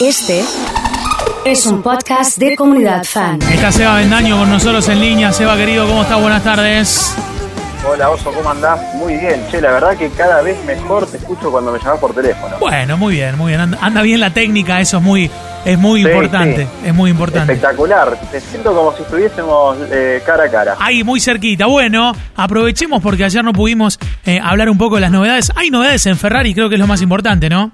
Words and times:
Este 0.00 0.44
es 1.44 1.66
un 1.66 1.82
podcast 1.82 2.38
de 2.38 2.56
comunidad 2.56 3.04
fan. 3.04 3.40
Está 3.50 3.72
Seba 3.72 3.96
Bendaño 3.96 4.38
con 4.38 4.50
nosotros 4.50 4.88
en 4.88 5.00
línea. 5.00 5.32
Seba, 5.32 5.56
querido, 5.56 5.86
¿cómo 5.86 6.02
estás? 6.02 6.20
Buenas 6.20 6.44
tardes. 6.44 7.14
Hola 7.88 8.10
Oso, 8.10 8.32
¿cómo 8.32 8.50
andás? 8.50 8.78
Muy 8.96 9.16
bien, 9.16 9.40
che, 9.50 9.60
la 9.60 9.70
verdad 9.72 9.96
que 9.96 10.10
cada 10.10 10.42
vez 10.42 10.62
mejor 10.64 11.06
te 11.06 11.16
escucho 11.16 11.50
cuando 11.50 11.72
me 11.72 11.78
llamas 11.78 11.98
por 12.00 12.12
teléfono. 12.14 12.56
Bueno, 12.60 12.96
muy 12.98 13.14
bien, 13.14 13.36
muy 13.38 13.48
bien. 13.52 13.60
Anda, 13.60 13.78
anda 13.80 14.02
bien 14.02 14.20
la 14.20 14.30
técnica, 14.30 14.80
eso 14.80 14.98
es 14.98 15.02
muy, 15.02 15.30
es 15.64 15.78
muy 15.78 16.02
Sí, 16.02 16.08
importante. 16.08 16.64
sí. 16.64 16.88
Es 16.88 16.94
muy 16.94 17.10
importante. 17.10 17.52
Espectacular, 17.52 18.18
te 18.30 18.40
siento 18.40 18.74
como 18.74 18.94
si 18.96 19.02
estuviésemos 19.02 19.78
eh, 19.90 20.20
cara 20.26 20.44
a 20.44 20.50
cara. 20.50 20.76
Ahí, 20.80 21.02
muy 21.04 21.20
cerquita. 21.20 21.66
Bueno, 21.66 22.14
aprovechemos 22.36 23.00
porque 23.00 23.24
ayer 23.24 23.44
no 23.44 23.52
pudimos 23.52 23.98
eh, 24.26 24.40
hablar 24.42 24.68
un 24.70 24.76
poco 24.76 24.96
de 24.96 25.02
las 25.02 25.10
novedades. 25.12 25.50
Hay 25.54 25.70
novedades 25.70 26.04
en 26.06 26.18
Ferrari, 26.18 26.52
creo 26.54 26.68
que 26.68 26.74
es 26.74 26.80
lo 26.80 26.86
más 26.88 27.00
importante, 27.00 27.48
¿no? 27.48 27.70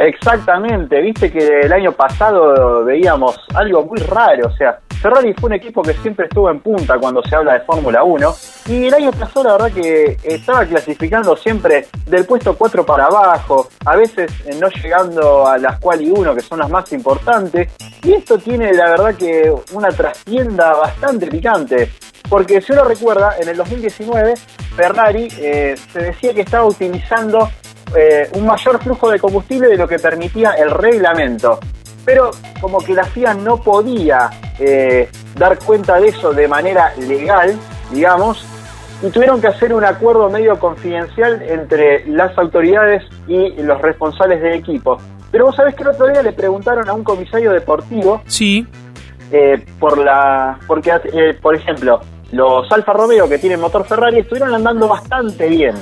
Exactamente, 0.00 0.98
viste 1.02 1.30
que 1.30 1.60
el 1.60 1.72
año 1.74 1.92
pasado 1.92 2.84
veíamos 2.86 3.38
algo 3.54 3.84
muy 3.84 3.98
raro, 3.98 4.46
o 4.46 4.56
sea, 4.56 4.78
Ferrari 5.00 5.34
fue 5.34 5.48
un 5.48 5.54
equipo 5.54 5.82
que 5.82 5.92
siempre 5.92 6.24
estuvo 6.24 6.50
en 6.50 6.60
punta 6.60 6.98
cuando 6.98 7.22
se 7.22 7.36
habla 7.36 7.52
de 7.52 7.60
Fórmula 7.60 8.02
1 8.02 8.34
y 8.68 8.86
el 8.86 8.94
año 8.94 9.10
pasado 9.12 9.44
la 9.44 9.52
verdad 9.52 9.72
que 9.72 10.16
estaba 10.22 10.64
clasificando 10.64 11.36
siempre 11.36 11.86
del 12.06 12.24
puesto 12.24 12.56
4 12.56 12.86
para 12.86 13.06
abajo, 13.06 13.68
a 13.84 13.96
veces 13.96 14.32
eh, 14.46 14.56
no 14.58 14.68
llegando 14.68 15.46
a 15.46 15.58
las 15.58 15.78
quali 15.78 16.10
1 16.10 16.34
que 16.34 16.40
son 16.40 16.60
las 16.60 16.70
más 16.70 16.90
importantes 16.94 17.70
y 18.02 18.14
esto 18.14 18.38
tiene 18.38 18.72
la 18.72 18.90
verdad 18.90 19.14
que 19.14 19.52
una 19.72 19.88
trastienda 19.88 20.72
bastante 20.74 21.26
picante. 21.26 21.90
Porque 22.28 22.60
si 22.60 22.72
uno 22.72 22.84
recuerda, 22.84 23.34
en 23.40 23.48
el 23.48 23.56
2019 23.56 24.34
Ferrari 24.76 25.28
eh, 25.38 25.74
se 25.92 25.98
decía 25.98 26.32
que 26.32 26.42
estaba 26.42 26.64
utilizando 26.64 27.50
eh, 27.96 28.28
un 28.34 28.46
mayor 28.46 28.82
flujo 28.82 29.10
de 29.10 29.18
combustible 29.18 29.68
de 29.68 29.76
lo 29.76 29.86
que 29.88 29.98
permitía 29.98 30.52
el 30.52 30.70
reglamento. 30.70 31.58
Pero 32.04 32.30
como 32.60 32.78
que 32.78 32.94
la 32.94 33.04
FIA 33.04 33.34
no 33.34 33.58
podía 33.58 34.30
eh, 34.58 35.08
dar 35.36 35.58
cuenta 35.58 36.00
de 36.00 36.08
eso 36.08 36.32
de 36.32 36.48
manera 36.48 36.92
legal, 36.96 37.54
digamos, 37.92 38.44
y 39.02 39.10
tuvieron 39.10 39.40
que 39.40 39.48
hacer 39.48 39.72
un 39.72 39.84
acuerdo 39.84 40.28
medio 40.30 40.58
confidencial 40.58 41.42
entre 41.42 42.06
las 42.06 42.36
autoridades 42.38 43.02
y 43.28 43.50
los 43.62 43.80
responsables 43.80 44.42
del 44.42 44.54
equipo. 44.54 44.98
Pero 45.30 45.46
vos 45.46 45.56
sabés 45.56 45.74
que 45.74 45.82
el 45.82 45.88
otro 45.90 46.06
día 46.08 46.22
le 46.22 46.32
preguntaron 46.32 46.88
a 46.88 46.92
un 46.92 47.04
comisario 47.04 47.52
deportivo 47.52 48.20
Sí. 48.26 48.66
eh, 49.32 49.64
por 49.78 49.96
la 49.98 50.58
porque 50.66 50.90
eh, 51.12 51.34
por 51.40 51.54
ejemplo 51.54 52.00
los 52.32 52.70
Alfa 52.70 52.92
Romeo 52.92 53.28
que 53.28 53.38
tienen 53.38 53.60
motor 53.60 53.84
Ferrari 53.84 54.20
estuvieron 54.20 54.54
andando 54.54 54.86
bastante 54.86 55.48
bien 55.48 55.74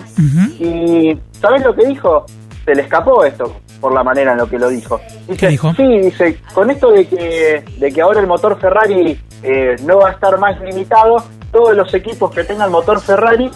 y 0.58 1.18
¿sabes 1.40 1.62
lo 1.62 1.74
que 1.74 1.86
dijo? 1.86 2.24
Se 2.64 2.74
le 2.74 2.82
escapó 2.82 3.24
esto 3.24 3.56
por 3.80 3.94
la 3.94 4.02
manera 4.02 4.32
en 4.32 4.38
lo 4.38 4.48
que 4.48 4.58
lo 4.58 4.68
dijo. 4.68 5.00
Dice, 5.26 5.36
¿Qué 5.36 5.48
dijo? 5.48 5.72
Sí, 5.74 5.86
dice, 5.98 6.40
con 6.52 6.70
esto 6.70 6.90
de 6.90 7.06
que, 7.06 7.64
de 7.78 7.92
que 7.92 8.00
ahora 8.00 8.20
el 8.20 8.26
motor 8.26 8.58
Ferrari 8.60 9.18
eh, 9.42 9.76
no 9.84 9.98
va 9.98 10.08
a 10.08 10.12
estar 10.12 10.38
más 10.38 10.60
limitado, 10.60 11.22
todos 11.52 11.76
los 11.76 11.92
equipos 11.94 12.30
que 12.30 12.44
tengan 12.44 12.70
motor 12.70 13.00
Ferrari 13.00 13.50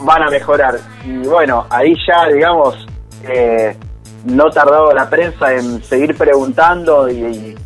van 0.00 0.22
a 0.22 0.30
mejorar. 0.30 0.78
Y 1.04 1.18
bueno, 1.26 1.66
ahí 1.70 1.94
ya, 2.06 2.28
digamos, 2.28 2.86
eh, 3.28 3.76
no 4.24 4.50
tardó 4.50 4.92
la 4.92 5.08
prensa 5.08 5.54
en 5.54 5.82
seguir 5.82 6.16
preguntando 6.16 7.08
y 7.08 7.56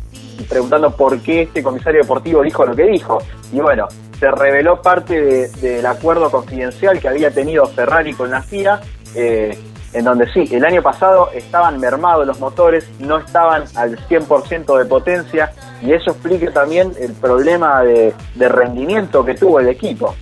preguntando 0.47 0.91
por 0.91 1.19
qué 1.19 1.43
este 1.43 1.61
comisario 1.61 2.01
deportivo 2.01 2.43
dijo 2.43 2.65
lo 2.65 2.75
que 2.75 2.83
dijo. 2.83 3.17
Y 3.51 3.59
bueno, 3.59 3.87
se 4.19 4.29
reveló 4.31 4.81
parte 4.81 5.21
de- 5.21 5.47
del 5.49 5.85
acuerdo 5.85 6.29
confidencial 6.31 6.99
que 6.99 7.07
había 7.07 7.31
tenido 7.31 7.65
Ferrari 7.67 8.13
con 8.13 8.31
la 8.31 8.41
FIA, 8.41 8.81
eh, 9.15 9.57
en 9.93 10.03
donde 10.05 10.25
sí, 10.33 10.43
el 10.51 10.65
año 10.65 10.81
pasado 10.81 11.29
estaban 11.33 11.79
mermados 11.79 12.25
los 12.27 12.39
motores, 12.39 12.87
no 12.99 13.17
estaban 13.19 13.63
al 13.75 13.97
100% 14.07 14.77
de 14.77 14.85
potencia, 14.85 15.51
y 15.81 15.93
eso 15.93 16.11
explica 16.11 16.51
también 16.51 16.91
el 16.99 17.13
problema 17.13 17.81
de, 17.83 18.13
de 18.35 18.49
rendimiento 18.49 19.23
que 19.23 19.33
tuvo 19.35 19.59
el 19.59 19.69
equipo. 19.69 20.13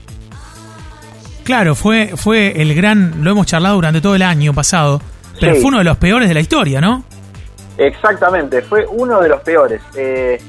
Claro, 1.44 1.76
fue, 1.76 2.12
fue 2.16 2.60
el 2.62 2.74
gran, 2.76 3.24
lo 3.24 3.32
hemos 3.32 3.46
charlado 3.48 3.76
durante 3.76 4.02
todo 4.02 4.16
el 4.16 4.22
año 4.24 4.54
pasado, 4.54 5.00
pero 5.40 5.54
Sí. 5.56 5.62
fue 5.62 5.70
uno 5.70 5.78
de 5.80 5.84
los 5.84 5.98
peores 5.98 6.28
de 6.28 6.34
la 6.34 6.40
historia, 6.40 6.82
¿no? 6.82 7.04
Exactamente, 7.78 8.62
fue 8.62 8.86
uno 8.88 9.20
de 9.22 9.30
los 9.30 9.42
peores. 9.42 9.82
Eh, 9.96 10.42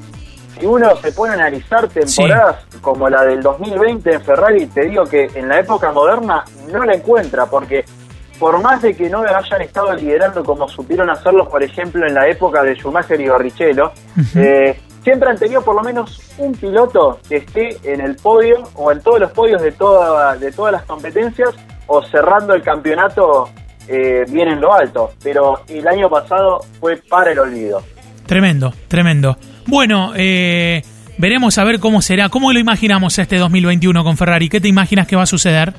si 0.59 0.67
uno 0.67 0.97
se 0.97 1.13
pone 1.13 1.33
a 1.33 1.35
analizar 1.35 1.89
temporadas 1.89 2.65
como 2.81 3.09
la 3.09 3.25
del 3.25 3.43
2020 3.43 4.15
en 4.15 4.21
Ferrari, 4.23 4.67
te 4.67 4.87
digo 4.87 5.05
que 5.05 5.31
en 5.35 5.49
la 5.49 5.61
época 5.61 5.93
moderna 5.93 6.45
no 6.73 6.85
la 6.85 6.95
encuentra, 6.95 7.47
porque 7.47 7.85
por 8.39 8.61
más 8.63 8.83
de 8.83 8.95
que 8.95 9.09
no 9.09 9.23
hayan 9.23 9.63
estado 9.63 9.95
liderando 9.95 10.45
como 10.45 10.69
supieron 10.69 11.11
hacerlo, 11.11 11.49
por 11.49 11.63
ejemplo, 11.63 12.07
en 12.07 12.15
la 12.15 12.29
época 12.29 12.63
de 12.63 12.75
Schumacher 12.75 13.21
y 13.21 13.29
Barrichello, 13.29 13.93
eh, 14.35 14.79
siempre 15.03 15.31
han 15.31 15.39
tenido 15.39 15.63
por 15.63 15.75
lo 15.75 15.83
menos 15.83 16.21
un 16.39 16.53
piloto 16.53 17.19
que 17.29 17.37
esté 17.37 17.79
en 17.85 18.01
el 18.01 18.17
podio 18.17 18.69
o 18.75 18.93
en 18.93 19.01
todos 19.01 19.21
los 19.21 19.31
podios 19.33 19.63
de, 19.63 19.73
toda, 19.73 20.37
de 20.37 20.53
todas 20.53 20.73
las 20.73 20.85
competencias 20.85 21.51
o 21.87 22.03
cerrando 22.03 22.55
el 22.55 22.63
campeonato 22.63 23.49
eh, 23.89 24.25
bien 24.29 24.49
en 24.49 24.61
lo 24.61 24.75
alto. 24.75 25.13
Pero 25.23 25.61
el 25.69 25.87
año 25.87 26.11
pasado 26.11 26.61
fue 26.81 26.97
para 26.97 27.33
el 27.33 27.39
olvido. 27.39 27.83
Tremendo, 28.27 28.73
tremendo. 28.89 29.37
Bueno, 29.67 30.13
eh, 30.15 30.83
veremos 31.19 31.59
a 31.59 31.65
ver 31.65 31.81
cómo 31.81 32.01
será. 32.01 32.29
¿Cómo 32.29 32.53
lo 32.53 32.59
imaginamos 32.61 33.19
este 33.19 33.37
2021 33.39 34.05
con 34.05 34.17
Ferrari? 34.17 34.49
¿Qué 34.49 34.61
te 34.61 34.69
imaginas 34.69 35.07
que 35.07 35.17
va 35.17 35.23
a 35.23 35.27
suceder? 35.27 35.75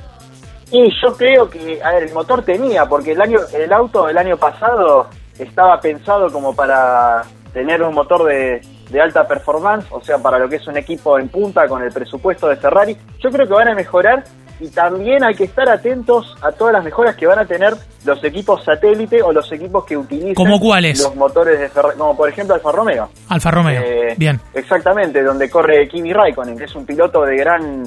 Y 0.72 0.90
yo 1.02 1.16
creo 1.16 1.50
que, 1.50 1.82
a 1.82 1.92
ver, 1.94 2.04
el 2.04 2.14
motor 2.14 2.44
tenía, 2.44 2.86
porque 2.86 3.14
el 3.14 3.22
año, 3.22 3.40
el 3.54 3.72
auto 3.72 4.08
del 4.08 4.18
año 4.18 4.36
pasado 4.36 5.08
estaba 5.40 5.80
pensado 5.80 6.30
como 6.32 6.54
para 6.54 7.24
tener 7.54 7.82
un 7.82 7.94
motor 7.94 8.26
de, 8.26 8.62
de 8.90 9.02
alta 9.02 9.26
performance, 9.26 9.86
o 9.92 10.02
sea, 10.02 10.18
para 10.18 10.38
lo 10.38 10.50
que 10.50 10.58
es 10.58 10.68
un 10.68 10.78
equipo 10.78 11.18
en 11.18 11.30
punta 11.30 11.68
con 11.68 11.82
el 11.82 11.92
presupuesto 11.92 12.50
de 12.50 12.58
Ferrari. 12.58 12.98
Yo 13.20 13.30
creo 13.32 13.48
que 13.48 13.54
van 13.54 13.70
a 13.70 13.76
mejorar 13.76 14.26
y 14.60 14.70
también 14.70 15.24
hay 15.24 15.36
que 15.36 15.44
estar 15.44 15.70
atentos 15.70 16.36
a 16.42 16.52
todas 16.52 16.74
las 16.74 16.84
mejoras 16.84 17.16
que 17.16 17.28
van 17.28 17.40
a 17.40 17.46
tener 17.46 17.76
los 18.06 18.24
equipos 18.24 18.64
satélite 18.64 19.22
o 19.22 19.32
los 19.32 19.52
equipos 19.52 19.86
que 19.86 19.98
utilicen 19.98 20.34
¿Cómo 20.34 20.60
cuáles? 20.60 21.02
los 21.04 21.16
motores 21.16 21.60
de 21.60 21.70
Ferrari, 21.70 21.98
como 21.98 22.16
por 22.18 22.30
ejemplo 22.30 22.56
Alfa 22.56 22.72
Romeo. 22.72 23.10
Alfa 23.30 23.52
Romeo. 23.52 23.82
Eh, 23.84 24.16
Bien. 24.18 24.40
Exactamente, 24.54 25.22
donde 25.24 25.50
corre 25.50 25.88
Kimi 25.88 26.14
Raikkonen, 26.14 26.58
que 26.58 26.66
es 26.66 26.76
un 26.76 26.86
piloto 26.86 27.24
de 27.24 27.38
gran 27.38 27.84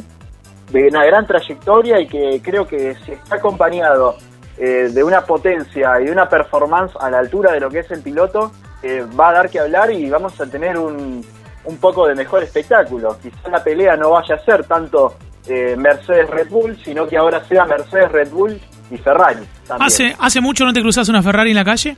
de 0.71 0.87
una 0.87 1.05
gran 1.05 1.27
trayectoria 1.27 2.01
y 2.01 2.07
que 2.07 2.41
creo 2.43 2.67
que 2.67 2.95
si 3.05 3.13
está 3.13 3.37
acompañado 3.37 4.17
eh, 4.57 4.91
de 4.93 5.03
una 5.03 5.23
potencia 5.23 6.01
y 6.01 6.05
de 6.05 6.13
una 6.13 6.29
performance 6.29 6.95
a 7.01 7.11
la 7.11 7.19
altura 7.19 7.53
de 7.53 7.61
lo 7.61 7.69
que 7.69 7.81
es 7.81 7.91
el 7.91 8.03
piloto, 8.03 8.53
eh, 8.83 9.05
va 9.19 9.31
a 9.31 9.33
dar 9.33 9.51
que 9.51 9.59
hablar 9.59 9.91
y 9.91 10.09
vamos 10.09 10.41
a 10.41 10.47
tener 10.47 10.79
un, 10.79 11.25
un 11.65 11.77
poco 11.79 12.07
de 12.07 12.15
mejor 12.15 12.43
espectáculo. 12.43 13.17
Quizás 13.21 13.51
la 13.51 13.65
pelea 13.65 13.97
no 13.97 14.11
vaya 14.11 14.37
a 14.37 14.45
ser 14.45 14.65
tanto 14.65 15.15
eh, 15.49 15.75
Mercedes-Red 15.77 16.49
Bull, 16.49 16.79
sino 16.85 17.07
que 17.07 17.17
ahora 17.17 17.45
sea 17.49 17.65
Mercedes-Red 17.65 18.31
Bull 18.31 18.61
y 18.91 18.97
Ferrari. 18.99 19.47
También. 19.67 19.87
¿Hace, 19.87 20.17
¿Hace 20.19 20.41
mucho 20.41 20.65
no 20.65 20.73
te 20.73 20.81
cruzas 20.81 21.09
una 21.09 21.23
Ferrari 21.23 21.51
en 21.51 21.57
la 21.57 21.65
calle? 21.65 21.97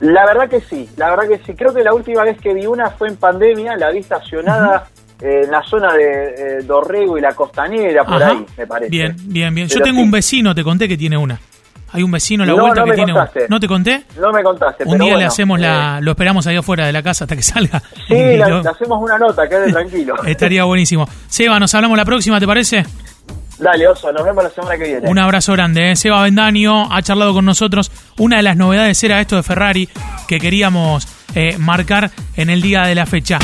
La 0.00 0.26
verdad 0.26 0.48
que 0.48 0.60
sí, 0.60 0.88
la 0.96 1.10
verdad 1.10 1.28
que 1.28 1.38
sí. 1.44 1.54
Creo 1.54 1.72
que 1.72 1.82
la 1.82 1.94
última 1.94 2.22
vez 2.22 2.38
que 2.38 2.52
vi 2.52 2.66
una 2.66 2.90
fue 2.90 3.08
en 3.08 3.16
pandemia, 3.16 3.76
la 3.76 3.90
vi 3.90 3.98
estacionada 3.98 4.88
eh, 5.20 5.42
en 5.44 5.50
la 5.50 5.62
zona 5.62 5.94
de 5.94 6.34
eh, 6.36 6.62
Dorrego 6.64 7.16
y 7.16 7.22
la 7.22 7.34
Costanera, 7.34 8.04
por 8.04 8.22
Ajá. 8.22 8.32
ahí, 8.32 8.46
me 8.58 8.66
parece. 8.66 8.90
Bien, 8.90 9.16
bien, 9.24 9.54
bien. 9.54 9.68
Yo 9.68 9.80
tengo 9.80 9.98
sí. 9.98 10.04
un 10.04 10.10
vecino, 10.10 10.54
te 10.54 10.62
conté 10.62 10.86
que 10.86 10.98
tiene 10.98 11.16
una. 11.16 11.40
Hay 11.96 12.02
un 12.02 12.10
vecino 12.10 12.42
a 12.44 12.46
la 12.46 12.52
No, 12.52 12.60
vuelta 12.60 12.80
no 12.80 12.84
que 12.84 12.90
me 12.90 12.96
tiene 12.96 13.12
contaste. 13.14 13.46
¿No 13.48 13.58
te 13.58 13.66
conté? 13.66 14.04
No 14.20 14.30
me 14.30 14.42
contaste, 14.42 14.84
Un 14.84 14.92
pero 14.92 15.04
día 15.06 15.16
le 15.16 15.24
hacemos 15.24 15.58
eh, 15.58 15.62
la. 15.62 15.98
Lo 16.02 16.10
esperamos 16.10 16.46
ahí 16.46 16.56
afuera 16.56 16.84
de 16.86 16.92
la 16.92 17.02
casa 17.02 17.24
hasta 17.24 17.34
que 17.34 17.42
salga. 17.42 17.82
Sí, 18.06 18.14
lo- 18.36 18.62
le 18.62 18.68
hacemos 18.68 19.02
una 19.02 19.18
nota, 19.18 19.48
quede 19.48 19.72
tranquilo. 19.72 20.14
Estaría 20.26 20.64
buenísimo. 20.64 21.08
Seba, 21.26 21.58
nos 21.58 21.74
hablamos 21.74 21.96
la 21.96 22.04
próxima, 22.04 22.38
¿te 22.38 22.46
parece? 22.46 22.84
Dale, 23.58 23.88
Oso, 23.88 24.12
nos 24.12 24.22
vemos 24.22 24.44
la 24.44 24.50
semana 24.50 24.76
que 24.76 24.84
viene. 24.84 25.08
Un 25.08 25.18
abrazo 25.18 25.52
grande. 25.54 25.90
¿eh? 25.92 25.96
Seba 25.96 26.22
Bendaño 26.22 26.92
ha 26.92 27.00
charlado 27.00 27.32
con 27.32 27.46
nosotros. 27.46 27.90
Una 28.18 28.36
de 28.36 28.42
las 28.42 28.56
novedades 28.58 29.02
era 29.02 29.18
esto 29.22 29.36
de 29.36 29.42
Ferrari 29.42 29.88
que 30.28 30.38
queríamos 30.38 31.08
eh, 31.34 31.56
marcar 31.56 32.10
en 32.36 32.50
el 32.50 32.60
día 32.60 32.82
de 32.82 32.94
la 32.94 33.06
fecha. 33.06 33.38